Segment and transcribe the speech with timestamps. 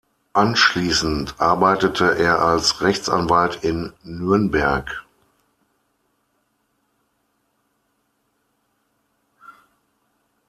[0.33, 5.03] Anschließend arbeitete er als Rechtsanwalt in Nürnberg.